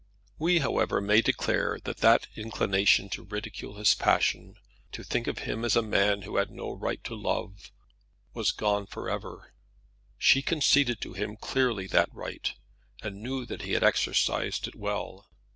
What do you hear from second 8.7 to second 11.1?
for ever. She conceded